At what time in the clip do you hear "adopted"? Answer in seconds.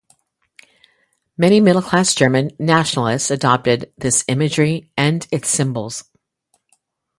3.29-3.93